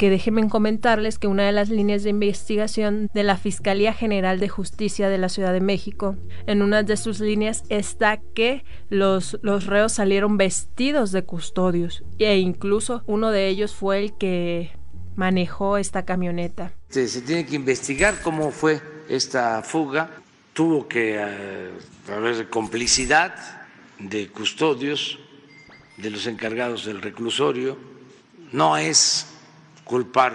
Que 0.00 0.08
déjenme 0.08 0.48
comentarles 0.48 1.18
que 1.18 1.26
una 1.26 1.44
de 1.44 1.52
las 1.52 1.68
líneas 1.68 2.04
de 2.04 2.08
investigación 2.08 3.10
de 3.12 3.22
la 3.22 3.36
Fiscalía 3.36 3.92
General 3.92 4.40
de 4.40 4.48
Justicia 4.48 5.10
de 5.10 5.18
la 5.18 5.28
Ciudad 5.28 5.52
de 5.52 5.60
México, 5.60 6.16
en 6.46 6.62
una 6.62 6.82
de 6.82 6.96
sus 6.96 7.20
líneas 7.20 7.64
está 7.68 8.18
que 8.34 8.64
los, 8.88 9.38
los 9.42 9.66
reos 9.66 9.92
salieron 9.92 10.38
vestidos 10.38 11.12
de 11.12 11.24
custodios 11.24 12.02
e 12.18 12.38
incluso 12.38 13.02
uno 13.04 13.30
de 13.30 13.48
ellos 13.48 13.74
fue 13.74 13.98
el 13.98 14.16
que 14.16 14.70
manejó 15.16 15.76
esta 15.76 16.06
camioneta. 16.06 16.72
Se, 16.88 17.06
tiene 17.20 17.44
que 17.44 17.56
investigar 17.56 18.22
cómo 18.22 18.52
fue 18.52 18.80
esta 19.06 19.62
fuga. 19.62 20.08
Tuvo 20.54 20.88
que 20.88 21.16
eh, 21.18 21.72
haber 22.10 22.48
complicidad 22.48 23.34
de 23.98 24.28
custodios, 24.28 25.18
de 25.98 26.08
los 26.08 26.26
encargados 26.26 26.86
del 26.86 27.02
reclusorio. 27.02 27.76
No 28.50 28.78
es 28.78 29.29
culpar 29.90 30.32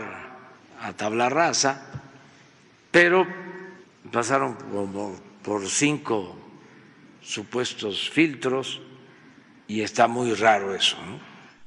a 0.82 0.92
tabla 0.92 1.30
rasa, 1.30 1.82
pero 2.92 3.26
pasaron 4.12 4.58
por 5.42 5.66
cinco 5.70 6.36
supuestos 7.22 8.10
filtros 8.10 8.82
y 9.66 9.80
está 9.80 10.10
muy 10.10 10.34
raro 10.34 10.76
eso. 10.76 10.98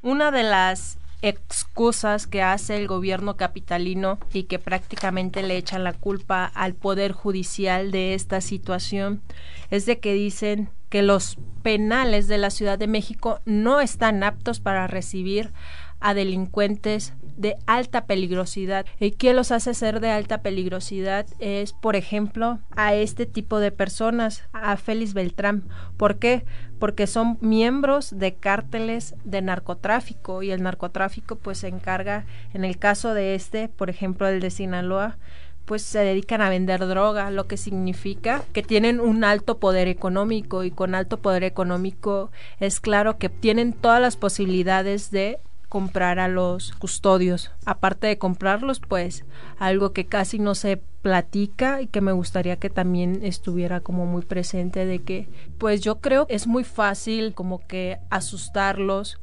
Una 0.02 0.30
de 0.30 0.42
las 0.42 0.98
excusas 1.22 2.26
que 2.26 2.42
hace 2.42 2.76
el 2.76 2.86
gobierno 2.88 3.38
capitalino 3.38 4.18
y 4.34 4.42
que 4.42 4.58
prácticamente 4.58 5.42
le 5.42 5.56
echan 5.56 5.82
la 5.82 5.94
culpa 5.94 6.44
al 6.44 6.74
poder 6.74 7.12
judicial 7.12 7.90
de 7.90 8.12
esta 8.12 8.42
situación 8.42 9.22
es 9.70 9.86
de 9.86 9.98
que 9.98 10.12
dicen 10.12 10.68
que 10.90 11.00
los 11.00 11.38
penales 11.62 12.28
de 12.28 12.36
la 12.36 12.50
Ciudad 12.50 12.78
de 12.78 12.86
México 12.86 13.40
no 13.46 13.80
están 13.80 14.22
aptos 14.22 14.60
para 14.60 14.86
recibir 14.86 15.52
a 16.00 16.14
delincuentes 16.14 17.14
de 17.38 17.56
alta 17.66 18.04
peligrosidad. 18.04 18.84
¿Y 19.00 19.12
qué 19.12 19.32
los 19.32 19.52
hace 19.52 19.72
ser 19.72 20.00
de 20.00 20.10
alta 20.10 20.42
peligrosidad? 20.42 21.26
Es, 21.38 21.72
por 21.72 21.96
ejemplo, 21.96 22.58
a 22.76 22.94
este 22.94 23.24
tipo 23.24 23.60
de 23.60 23.72
personas, 23.72 24.42
a 24.52 24.76
Félix 24.76 25.14
Beltrán. 25.14 25.64
¿Por 25.96 26.18
qué? 26.18 26.44
Porque 26.78 27.06
son 27.06 27.38
miembros 27.40 28.18
de 28.18 28.34
cárteles 28.34 29.14
de 29.24 29.40
narcotráfico 29.40 30.42
y 30.42 30.50
el 30.50 30.62
narcotráfico 30.62 31.36
pues 31.36 31.58
se 31.58 31.68
encarga, 31.68 32.26
en 32.52 32.64
el 32.64 32.76
caso 32.76 33.14
de 33.14 33.34
este, 33.34 33.68
por 33.68 33.88
ejemplo, 33.88 34.28
el 34.28 34.40
de 34.40 34.50
Sinaloa, 34.50 35.16
pues 35.64 35.82
se 35.82 35.98
dedican 35.98 36.40
a 36.40 36.48
vender 36.48 36.86
droga, 36.86 37.30
lo 37.30 37.46
que 37.46 37.58
significa 37.58 38.42
que 38.54 38.62
tienen 38.62 39.00
un 39.00 39.22
alto 39.22 39.58
poder 39.58 39.86
económico 39.86 40.64
y 40.64 40.70
con 40.70 40.94
alto 40.94 41.18
poder 41.18 41.44
económico 41.44 42.30
es 42.58 42.80
claro 42.80 43.18
que 43.18 43.28
tienen 43.28 43.74
todas 43.74 44.00
las 44.00 44.16
posibilidades 44.16 45.10
de 45.10 45.38
comprar 45.68 46.18
a 46.18 46.28
los 46.28 46.72
custodios. 46.72 47.50
Aparte 47.64 48.06
de 48.06 48.18
comprarlos, 48.18 48.80
pues 48.80 49.24
algo 49.58 49.92
que 49.92 50.06
casi 50.06 50.38
no 50.38 50.54
se 50.54 50.78
platica 51.02 51.80
y 51.80 51.86
que 51.86 52.00
me 52.00 52.12
gustaría 52.12 52.56
que 52.56 52.70
también 52.70 53.20
estuviera 53.22 53.80
como 53.80 54.06
muy 54.06 54.22
presente 54.22 54.84
de 54.84 55.00
que 55.00 55.28
pues 55.58 55.80
yo 55.80 56.00
creo 56.00 56.26
es 56.28 56.46
muy 56.46 56.64
fácil 56.64 57.34
como 57.34 57.66
que 57.66 57.98
asustarlos, 58.10 59.20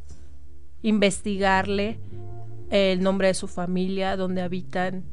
investigarle 0.82 2.00
el 2.70 3.02
nombre 3.02 3.28
de 3.28 3.34
su 3.34 3.48
familia, 3.48 4.16
dónde 4.16 4.42
habitan, 4.42 5.04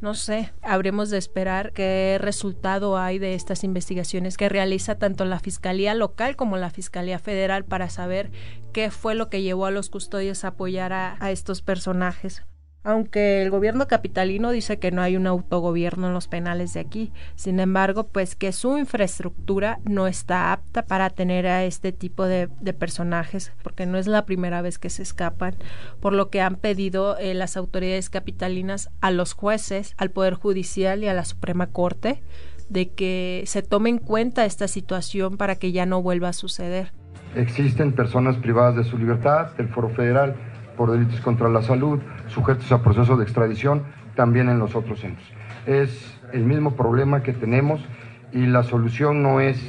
no 0.00 0.14
sé, 0.14 0.52
habremos 0.62 1.10
de 1.10 1.18
esperar 1.18 1.72
qué 1.72 2.16
resultado 2.20 2.96
hay 2.96 3.18
de 3.18 3.34
estas 3.34 3.64
investigaciones 3.64 4.36
que 4.36 4.48
realiza 4.48 4.98
tanto 4.98 5.24
la 5.24 5.40
Fiscalía 5.40 5.94
local 5.94 6.36
como 6.36 6.56
la 6.56 6.70
Fiscalía 6.70 7.18
federal 7.18 7.64
para 7.64 7.90
saber 7.90 8.30
qué 8.72 8.90
fue 8.90 9.14
lo 9.14 9.28
que 9.28 9.42
llevó 9.42 9.66
a 9.66 9.70
los 9.70 9.90
custodios 9.90 10.44
a 10.44 10.48
apoyar 10.48 10.92
a, 10.92 11.16
a 11.20 11.30
estos 11.30 11.60
personajes. 11.60 12.42
Aunque 12.82 13.42
el 13.42 13.50
gobierno 13.50 13.86
capitalino 13.88 14.50
dice 14.52 14.78
que 14.78 14.90
no 14.90 15.02
hay 15.02 15.16
un 15.16 15.26
autogobierno 15.26 16.06
en 16.06 16.14
los 16.14 16.28
penales 16.28 16.72
de 16.72 16.80
aquí, 16.80 17.12
sin 17.34 17.60
embargo, 17.60 18.04
pues 18.04 18.36
que 18.36 18.52
su 18.52 18.78
infraestructura 18.78 19.80
no 19.84 20.06
está 20.06 20.52
apta 20.52 20.82
para 20.82 21.10
tener 21.10 21.46
a 21.46 21.64
este 21.64 21.92
tipo 21.92 22.24
de, 22.24 22.48
personajes, 22.78 23.52
porque 23.62 23.84
no 23.84 23.98
es 23.98 24.06
la 24.06 24.24
primera 24.24 24.62
vez 24.62 24.78
que 24.78 24.88
se 24.88 25.02
escapan, 25.02 25.56
por 26.00 26.14
lo 26.14 26.30
que 26.30 26.40
han 26.40 26.56
pedido 26.56 27.18
eh, 27.18 27.34
las 27.34 27.58
autoridades 27.58 28.08
capitalinas 28.08 28.88
a 29.02 29.10
los 29.10 29.34
jueces, 29.34 29.94
al 29.98 30.10
Poder 30.10 30.34
Judicial 30.34 31.04
y 31.04 31.08
a 31.08 31.14
la 31.14 31.26
Suprema 31.26 31.66
Corte 31.66 32.22
de 32.70 32.90
que 32.90 33.42
se 33.46 33.62
tome 33.62 33.90
en 33.90 33.98
cuenta 33.98 34.44
esta 34.46 34.68
situación 34.68 35.36
para 35.36 35.56
que 35.56 35.72
ya 35.72 35.86
no 35.86 36.02
vuelva 36.02 36.28
a 36.28 36.32
suceder. 36.32 36.92
Existen 37.34 37.92
personas 37.92 38.36
privadas 38.36 38.76
de 38.76 38.84
su 38.84 38.96
libertad, 38.96 39.50
el 39.58 39.68
Foro 39.68 39.90
Federal 39.90 40.36
por 40.80 40.92
delitos 40.92 41.20
contra 41.20 41.50
la 41.50 41.60
salud, 41.60 42.00
sujetos 42.28 42.72
a 42.72 42.82
proceso 42.82 43.18
de 43.18 43.24
extradición, 43.24 43.82
también 44.16 44.48
en 44.48 44.58
los 44.58 44.74
otros 44.74 45.00
centros. 45.00 45.30
Es 45.66 46.18
el 46.32 46.44
mismo 46.44 46.74
problema 46.74 47.22
que 47.22 47.34
tenemos 47.34 47.86
y 48.32 48.46
la 48.46 48.62
solución 48.62 49.22
no 49.22 49.40
es 49.40 49.60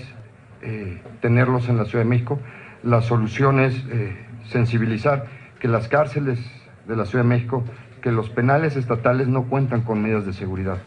eh, 0.62 1.02
tenerlos 1.20 1.68
en 1.68 1.76
la 1.76 1.84
Ciudad 1.84 2.06
de 2.06 2.10
México, 2.10 2.40
la 2.82 3.02
solución 3.02 3.60
es 3.60 3.76
eh, 3.90 4.26
sensibilizar 4.46 5.26
que 5.60 5.68
las 5.68 5.90
cárceles 5.90 6.40
de 6.88 6.96
la 6.96 7.04
Ciudad 7.06 7.26
de 7.26 7.30
México, 7.30 7.66
que 8.02 8.14
los 8.14 8.30
penales 8.30 8.78
estatales 8.78 9.28
no 9.28 9.50
cuentan 9.50 9.82
con 9.82 10.02
medidas 10.02 10.26
de 10.26 10.32
seguridad 10.32 10.78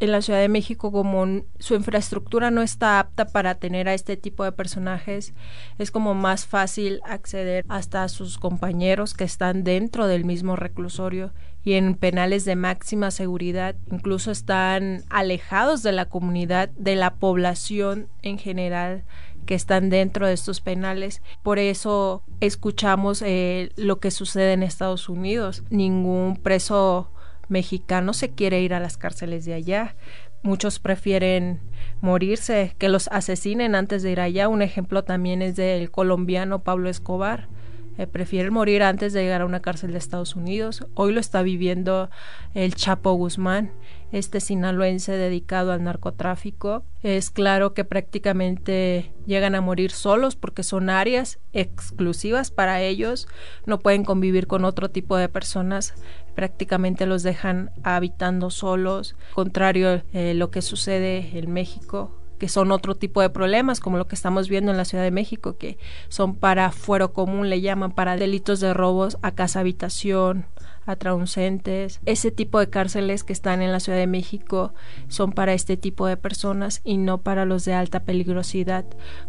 en 0.00 0.12
la 0.12 0.22
Ciudad 0.22 0.40
de 0.40 0.48
México 0.48 0.90
como 0.90 1.42
su 1.58 1.74
infraestructura 1.74 2.50
no 2.50 2.62
está 2.62 2.98
apta 2.98 3.26
para 3.26 3.54
tener 3.54 3.88
a 3.88 3.94
este 3.94 4.16
tipo 4.16 4.44
de 4.44 4.52
personajes, 4.52 5.34
es 5.78 5.90
como 5.90 6.14
más 6.14 6.46
fácil 6.46 7.00
acceder 7.04 7.64
hasta 7.68 8.02
a 8.02 8.08
sus 8.08 8.38
compañeros 8.38 9.14
que 9.14 9.24
están 9.24 9.64
dentro 9.64 10.06
del 10.06 10.24
mismo 10.24 10.56
reclusorio 10.56 11.32
y 11.62 11.74
en 11.74 11.94
penales 11.94 12.44
de 12.44 12.56
máxima 12.56 13.10
seguridad, 13.10 13.74
incluso 13.90 14.30
están 14.30 15.02
alejados 15.08 15.82
de 15.82 15.92
la 15.92 16.06
comunidad, 16.06 16.68
de 16.70 16.96
la 16.96 17.14
población 17.14 18.08
en 18.22 18.38
general 18.38 19.04
que 19.46 19.54
están 19.54 19.90
dentro 19.90 20.26
de 20.26 20.34
estos 20.34 20.60
penales. 20.60 21.22
Por 21.42 21.58
eso 21.58 22.22
escuchamos 22.40 23.22
eh, 23.22 23.70
lo 23.76 23.98
que 23.98 24.10
sucede 24.10 24.52
en 24.52 24.62
Estados 24.62 25.08
Unidos. 25.08 25.62
Ningún 25.70 26.36
preso 26.36 27.10
mexicano 27.48 28.12
se 28.12 28.30
quiere 28.30 28.60
ir 28.60 28.74
a 28.74 28.80
las 28.80 28.96
cárceles 28.96 29.44
de 29.44 29.54
allá. 29.54 29.96
Muchos 30.42 30.78
prefieren 30.78 31.60
morirse, 32.00 32.74
que 32.78 32.88
los 32.88 33.08
asesinen 33.08 33.74
antes 33.74 34.02
de 34.02 34.12
ir 34.12 34.20
allá. 34.20 34.48
Un 34.48 34.62
ejemplo 34.62 35.04
también 35.04 35.40
es 35.42 35.56
del 35.56 35.90
colombiano 35.90 36.62
Pablo 36.62 36.90
Escobar. 36.90 37.48
Eh, 37.96 38.08
prefiere 38.08 38.50
morir 38.50 38.82
antes 38.82 39.12
de 39.12 39.22
llegar 39.22 39.42
a 39.42 39.46
una 39.46 39.62
cárcel 39.62 39.92
de 39.92 39.98
Estados 39.98 40.34
Unidos. 40.34 40.84
Hoy 40.94 41.12
lo 41.12 41.20
está 41.20 41.42
viviendo 41.42 42.10
el 42.52 42.74
Chapo 42.74 43.12
Guzmán, 43.12 43.70
este 44.10 44.40
sinaloense 44.40 45.12
dedicado 45.12 45.70
al 45.70 45.84
narcotráfico. 45.84 46.82
Es 47.04 47.30
claro 47.30 47.72
que 47.72 47.84
prácticamente 47.84 49.12
llegan 49.26 49.54
a 49.54 49.60
morir 49.60 49.92
solos 49.92 50.34
porque 50.34 50.64
son 50.64 50.90
áreas 50.90 51.38
exclusivas 51.52 52.50
para 52.50 52.82
ellos, 52.82 53.28
no 53.64 53.78
pueden 53.78 54.04
convivir 54.04 54.48
con 54.48 54.64
otro 54.64 54.90
tipo 54.90 55.16
de 55.16 55.28
personas, 55.28 55.94
prácticamente 56.34 57.06
los 57.06 57.22
dejan 57.22 57.70
habitando 57.82 58.50
solos, 58.50 59.16
contrario 59.34 59.88
a 59.88 60.02
eh, 60.12 60.34
lo 60.34 60.50
que 60.50 60.62
sucede 60.62 61.38
en 61.38 61.52
México 61.52 62.20
que 62.38 62.48
son 62.48 62.72
otro 62.72 62.94
tipo 62.94 63.20
de 63.20 63.30
problemas, 63.30 63.80
como 63.80 63.96
lo 63.96 64.06
que 64.06 64.14
estamos 64.14 64.48
viendo 64.48 64.70
en 64.70 64.76
la 64.76 64.84
Ciudad 64.84 65.04
de 65.04 65.10
México, 65.10 65.56
que 65.56 65.78
son 66.08 66.34
para 66.34 66.72
fuero 66.72 67.12
común, 67.12 67.48
le 67.48 67.60
llaman 67.60 67.92
para 67.92 68.16
delitos 68.16 68.60
de 68.60 68.74
robos 68.74 69.16
a 69.22 69.30
casa 69.30 69.60
habitación, 69.60 70.46
a 70.86 70.96
transeúntes. 70.96 72.00
Ese 72.04 72.30
tipo 72.30 72.58
de 72.58 72.68
cárceles 72.68 73.24
que 73.24 73.32
están 73.32 73.62
en 73.62 73.72
la 73.72 73.80
Ciudad 73.80 73.98
de 73.98 74.06
México 74.06 74.74
son 75.08 75.32
para 75.32 75.54
este 75.54 75.76
tipo 75.76 76.06
de 76.06 76.16
personas 76.16 76.80
y 76.84 76.98
no 76.98 77.18
para 77.22 77.44
los 77.44 77.64
de 77.64 77.74
alta 77.74 78.00
peligrosidad 78.00 78.84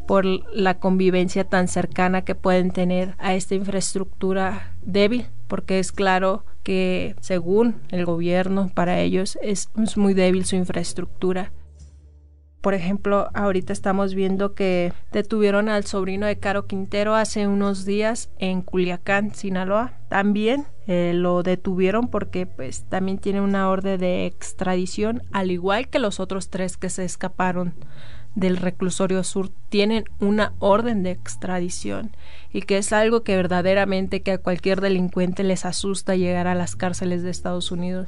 por 0.07 0.25
la 0.25 0.79
convivencia 0.79 1.45
tan 1.45 1.67
cercana 1.67 2.23
que 2.23 2.35
pueden 2.35 2.71
tener 2.71 3.15
a 3.17 3.35
esta 3.35 3.55
infraestructura 3.55 4.73
débil, 4.81 5.27
porque 5.47 5.79
es 5.79 5.91
claro 5.91 6.43
que 6.63 7.15
según 7.21 7.75
el 7.89 8.05
gobierno 8.05 8.71
para 8.73 8.99
ellos 8.99 9.37
es, 9.41 9.69
muy 9.95 10.13
débil 10.13 10.45
su 10.45 10.55
infraestructura. 10.55 11.51
Por 12.61 12.73
ejemplo, 12.73 13.29
ahorita 13.35 13.73
estamos 13.73 14.15
viendo 14.15 14.55
que 14.55 14.91
detuvieron 15.11 15.69
al 15.69 15.85
sobrino 15.85 16.25
de 16.25 16.39
Caro 16.39 16.65
Quintero 16.65 17.13
hace 17.13 17.47
unos 17.47 17.85
días 17.85 18.31
en 18.39 18.63
Culiacán, 18.63 19.35
Sinaloa. 19.35 19.93
También 20.09 20.65
eh, 20.87 21.11
lo 21.13 21.43
detuvieron 21.43 22.07
porque 22.07 22.47
pues 22.47 22.85
también 22.89 23.19
tiene 23.19 23.41
una 23.41 23.69
orden 23.69 23.99
de 23.99 24.25
extradición, 24.25 25.21
al 25.31 25.51
igual 25.51 25.89
que 25.89 25.99
los 25.99 26.19
otros 26.19 26.49
tres 26.49 26.77
que 26.77 26.89
se 26.89 27.05
escaparon 27.05 27.75
del 28.35 28.57
reclusorio 28.57 29.23
sur 29.23 29.49
tienen 29.69 30.05
una 30.19 30.53
orden 30.59 31.03
de 31.03 31.11
extradición 31.11 32.11
y 32.53 32.61
que 32.61 32.77
es 32.77 32.93
algo 32.93 33.23
que 33.23 33.35
verdaderamente 33.35 34.21
que 34.21 34.33
a 34.33 34.37
cualquier 34.37 34.81
delincuente 34.81 35.43
les 35.43 35.65
asusta 35.65 36.15
llegar 36.15 36.47
a 36.47 36.55
las 36.55 36.75
cárceles 36.75 37.23
de 37.23 37.31
Estados 37.31 37.71
Unidos 37.71 38.07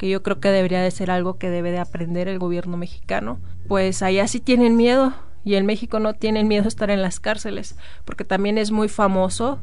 que 0.00 0.08
yo 0.08 0.22
creo 0.22 0.40
que 0.40 0.48
debería 0.48 0.80
de 0.80 0.90
ser 0.90 1.10
algo 1.10 1.36
que 1.36 1.50
debe 1.50 1.72
de 1.72 1.78
aprender 1.78 2.26
el 2.26 2.38
gobierno 2.38 2.78
mexicano. 2.78 3.38
Pues 3.68 4.02
allá 4.02 4.26
sí 4.28 4.40
tienen 4.40 4.74
miedo 4.74 5.12
y 5.44 5.56
en 5.56 5.66
México 5.66 6.00
no 6.00 6.14
tienen 6.14 6.48
miedo 6.48 6.64
a 6.64 6.68
estar 6.68 6.88
en 6.88 7.02
las 7.02 7.20
cárceles, 7.20 7.76
porque 8.06 8.24
también 8.24 8.56
es 8.56 8.70
muy 8.70 8.88
famoso 8.88 9.58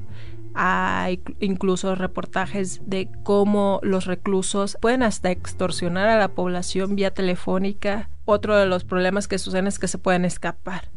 Hay 0.59 1.21
incluso 1.39 1.93
reportajes 1.93 2.81
de 2.83 3.09
cómo 3.23 3.79
los 3.83 4.05
reclusos 4.05 4.75
pueden 4.81 5.03
hasta 5.03 5.29
extorsionar 5.29 6.09
a 6.09 6.17
la 6.17 6.29
población 6.29 6.95
vía 6.95 7.13
telefónica. 7.13 8.09
Otro 8.25 8.57
de 8.57 8.65
los 8.65 8.83
problemas 8.83 9.27
que 9.27 9.37
suceden 9.37 9.67
es 9.67 9.77
que 9.77 9.87
se 9.87 9.99
pueden 9.99 10.25
escapar 10.25 10.89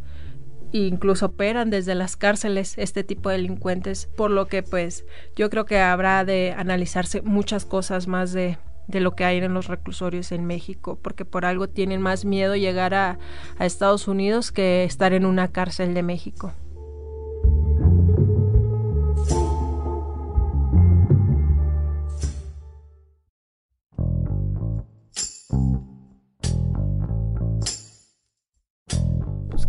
incluso 0.73 1.27
operan 1.27 1.69
desde 1.69 1.95
las 1.95 2.17
cárceles 2.17 2.79
este 2.79 3.03
tipo 3.05 3.29
de 3.29 3.37
delincuentes, 3.37 4.09
por 4.17 4.31
lo 4.31 4.47
que 4.47 4.63
pues 4.63 5.05
yo 5.37 5.51
creo 5.51 5.65
que 5.65 5.81
habrá 5.81 6.25
de 6.25 6.55
analizarse 6.57 7.23
muchas 7.23 7.65
cosas 7.65 8.07
más 8.07 8.33
de, 8.33 8.57
lo 8.87 9.17
que 9.17 9.25
hay 9.25 9.39
en 9.39 9.53
los 9.53 9.67
reclusorios 9.67 10.33
en 10.33 10.47
México, 10.47 10.99
porque 11.03 11.25
por 11.25 11.45
algo 11.45 11.69
tienen 11.69 12.01
más 12.01 12.25
miedo 12.25 12.55
llegar 12.57 12.95
a 12.95 13.19
Estados 13.59 14.09
Unidos 14.09 14.53
que 14.53 14.85
estar 14.85 15.13
en 15.13 15.27
una 15.27 15.49
cárcel 15.49 15.93
de 15.93 16.05
México. 16.05 16.53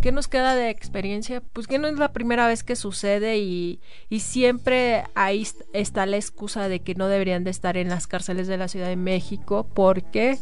¿Qué 0.02 0.10
nos 0.10 0.26
queda 0.26 0.56
de 0.56 0.68
experiencia? 0.68 1.40
Pues 1.52 1.68
que 1.68 1.78
no 1.78 1.86
es 1.86 1.96
la 1.96 2.12
primera 2.12 2.48
vez 2.48 2.64
que 2.64 2.74
sucede 2.74 3.38
y, 3.38 3.80
y 4.10 4.18
siempre 4.18 5.04
ahí 5.14 5.46
está 5.72 6.06
la 6.06 6.16
excusa 6.16 6.68
de 6.68 6.80
que 6.80 6.96
no 6.96 7.06
deberían 7.06 7.44
de 7.44 7.50
estar 7.50 7.76
en 7.76 7.88
las 7.88 8.08
cárceles 8.08 8.48
de 8.48 8.58
la 8.58 8.66
Ciudad 8.66 8.88
de 8.88 8.96
México 8.96 9.66
porque 9.72 10.38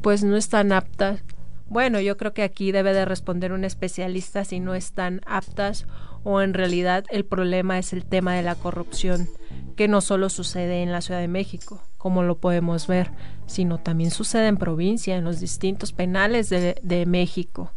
pues 0.00 0.22
no 0.22 0.36
están 0.36 0.72
aptas. 0.72 1.22
Bueno, 1.68 2.00
yo 2.00 2.16
creo 2.16 2.32
que 2.32 2.44
aquí 2.44 2.70
debe 2.70 2.94
de 2.94 3.04
responder 3.04 3.52
un 3.52 3.64
especialista 3.64 4.44
si 4.44 4.60
no 4.60 4.74
están 4.74 5.20
aptas 5.26 5.86
o 6.22 6.40
en 6.40 6.54
realidad 6.54 7.04
el 7.10 7.24
problema 7.24 7.78
es 7.78 7.92
el 7.92 8.04
tema 8.04 8.34
de 8.34 8.42
la 8.42 8.54
corrupción, 8.54 9.28
que 9.76 9.88
no 9.88 10.00
solo 10.00 10.28
sucede 10.28 10.82
en 10.82 10.92
la 10.92 11.00
Ciudad 11.00 11.20
de 11.20 11.28
México, 11.28 11.82
como 11.98 12.22
lo 12.22 12.38
podemos 12.38 12.86
ver, 12.86 13.10
sino 13.46 13.78
también 13.78 14.12
sucede 14.12 14.46
en 14.46 14.56
provincia, 14.56 15.16
en 15.16 15.24
los 15.24 15.40
distintos 15.40 15.92
penales 15.92 16.48
de, 16.48 16.76
de 16.82 17.06
México. 17.06 17.72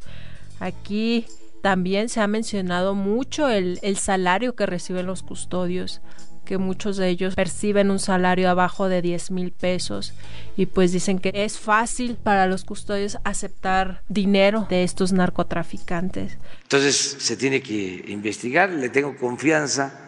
Aquí 0.63 1.25
también 1.61 2.07
se 2.07 2.21
ha 2.21 2.27
mencionado 2.27 2.95
mucho 2.95 3.49
el, 3.49 3.77
salario 3.97 4.55
que 4.55 4.65
reciben 4.65 5.05
los 5.05 5.21
custodios 5.21 5.99
que 6.45 6.57
muchos 6.57 6.95
de 6.95 7.09
ellos 7.09 7.35
perciben 7.35 7.91
un 7.91 7.99
salario 7.99 8.49
abajo 8.49 8.87
de 8.87 9.01
10 9.01 9.31
mil 9.31 9.51
pesos 9.51 10.13
y 10.55 10.65
pues 10.65 10.93
dicen 10.93 11.19
que 11.19 11.31
es 11.33 11.57
fácil 11.57 12.15
para 12.15 12.47
los 12.47 12.63
custodios 12.63 13.17
aceptar 13.25 14.03
dinero 14.07 14.67
de 14.69 14.83
estos 14.83 15.11
narcotraficantes. 15.11 16.37
Entonces 16.63 17.17
se 17.19 17.35
tiene 17.35 17.61
que 17.61 18.05
investigar, 18.07 18.69
le 18.69 18.89
tengo 18.89 19.17
confianza 19.17 19.99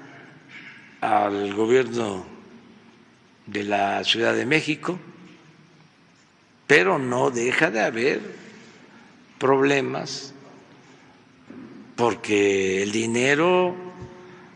al 1.02 1.54
gobierno 1.54 2.26
de 3.46 3.64
la 3.64 4.04
Ciudad 4.06 4.34
de 4.34 4.46
México, 4.46 5.00
pero 6.66 6.98
no 6.98 7.30
deja 7.30 7.72
de 7.72 7.82
haber 7.82 8.22
problemas 9.38 10.35
porque 11.96 12.84
el 12.84 12.92
dinero 12.92 13.76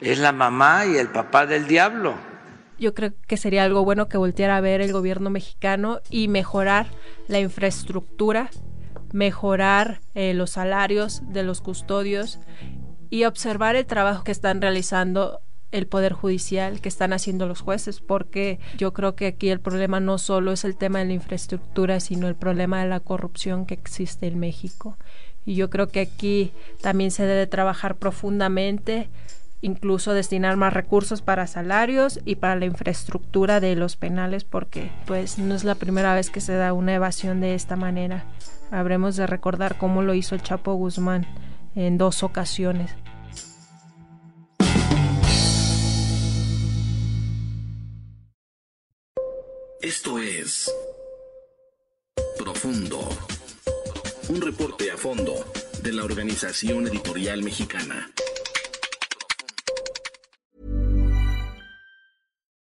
es 0.01 0.19
la 0.19 0.31
mamá 0.31 0.85
y 0.85 0.97
el 0.97 1.09
papá 1.09 1.45
del 1.45 1.67
diablo. 1.67 2.15
Yo 2.77 2.93
creo 2.93 3.13
que 3.27 3.37
sería 3.37 3.63
algo 3.63 3.83
bueno 3.83 4.07
que 4.07 4.17
volteara 4.17 4.57
a 4.57 4.61
ver 4.61 4.81
el 4.81 4.93
gobierno 4.93 5.29
mexicano 5.29 5.99
y 6.09 6.29
mejorar 6.29 6.87
la 7.27 7.39
infraestructura, 7.39 8.49
mejorar 9.11 9.99
eh, 10.15 10.33
los 10.33 10.51
salarios 10.51 11.21
de 11.27 11.43
los 11.43 11.61
custodios 11.61 12.39
y 13.09 13.25
observar 13.25 13.75
el 13.75 13.85
trabajo 13.85 14.23
que 14.23 14.31
están 14.31 14.61
realizando 14.61 15.41
el 15.71 15.87
Poder 15.87 16.13
Judicial, 16.13 16.81
que 16.81 16.89
están 16.89 17.13
haciendo 17.13 17.45
los 17.45 17.61
jueces, 17.61 18.01
porque 18.01 18.59
yo 18.77 18.91
creo 18.93 19.15
que 19.15 19.27
aquí 19.27 19.49
el 19.49 19.59
problema 19.59 19.99
no 19.99 20.17
solo 20.17 20.51
es 20.51 20.63
el 20.63 20.75
tema 20.75 20.99
de 20.99 21.05
la 21.05 21.13
infraestructura, 21.13 21.99
sino 21.99 22.27
el 22.27 22.35
problema 22.35 22.81
de 22.81 22.89
la 22.89 23.01
corrupción 23.01 23.65
que 23.65 23.75
existe 23.75 24.27
en 24.27 24.39
México 24.39 24.97
y 25.49 25.55
yo 25.55 25.71
creo 25.71 25.87
que 25.87 26.01
aquí 26.01 26.51
también 26.79 27.09
se 27.09 27.25
debe 27.25 27.47
trabajar 27.47 27.95
profundamente 27.95 29.09
incluso 29.61 30.13
destinar 30.13 30.57
más 30.57 30.73
recursos 30.73 31.23
para 31.23 31.47
salarios 31.47 32.19
y 32.23 32.35
para 32.35 32.55
la 32.55 32.65
infraestructura 32.65 33.59
de 33.59 33.75
los 33.75 33.95
penales 33.95 34.43
porque 34.43 34.91
pues 35.07 35.39
no 35.39 35.55
es 35.55 35.63
la 35.63 35.73
primera 35.73 36.13
vez 36.13 36.29
que 36.29 36.39
se 36.39 36.53
da 36.53 36.71
una 36.71 36.93
evasión 36.93 37.41
de 37.41 37.55
esta 37.55 37.75
manera. 37.75 38.25
Habremos 38.69 39.15
de 39.15 39.25
recordar 39.25 39.79
cómo 39.79 40.03
lo 40.03 40.13
hizo 40.13 40.35
el 40.35 40.43
Chapo 40.43 40.75
Guzmán 40.75 41.25
en 41.73 41.97
dos 41.97 42.21
ocasiones. 42.21 42.91
Esto 49.81 50.19
es 50.19 50.71
Profundo 52.37 53.09
un 54.29 54.41
reporte 54.41 54.91
a 54.91 54.97
fondo 54.97 55.43
de 55.81 55.91
la 55.91 56.03
Organización 56.03 56.87
Editorial 56.87 57.41
Mexicana. 57.41 58.07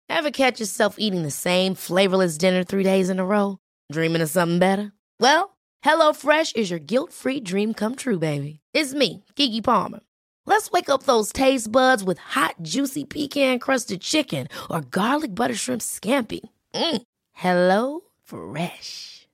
Ever 0.08 0.32
catch 0.32 0.60
yourself 0.60 0.95
eating 0.99 1.23
the 1.23 1.32
same 1.32 1.75
flavorless 1.75 2.38
dinner 2.38 2.63
three 2.63 2.84
days 2.84 3.10
in 3.10 3.19
a 3.19 3.25
row? 3.25 3.58
Dreaming 3.91 4.21
of 4.21 4.30
something 4.30 4.60
better? 4.60 4.91
Well, 5.19 5.58
HelloFresh 5.84 6.56
is 6.56 6.69
your 6.69 6.80
guilt-free 6.80 7.41
dream 7.41 7.73
come 7.73 7.95
true, 7.95 8.19
baby. 8.19 8.60
It's 8.73 8.93
me, 8.93 9.23
Kiki 9.36 9.62
Palmer. 9.62 9.99
Let's 10.45 10.71
wake 10.71 10.89
up 10.89 11.04
those 11.04 11.34
taste 11.34 11.71
buds 11.71 12.04
with 12.04 12.19
hot, 12.19 12.56
juicy 12.62 13.06
pecan-crusted 13.06 14.01
chicken 14.01 14.47
or 14.69 14.82
garlic 14.82 15.34
butter 15.34 15.56
shrimp 15.56 15.82
scampi. 15.82 16.41
Mm. 16.73 17.01
Hello 17.34 18.01
Fresh. 18.23 19.14